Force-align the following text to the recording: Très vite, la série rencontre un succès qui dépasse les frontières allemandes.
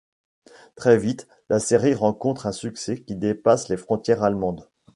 Très 0.73 0.97
vite, 0.97 1.27
la 1.47 1.59
série 1.59 1.93
rencontre 1.93 2.47
un 2.47 2.51
succès 2.51 3.03
qui 3.03 3.15
dépasse 3.15 3.69
les 3.69 3.77
frontières 3.77 4.23
allemandes. 4.23 4.67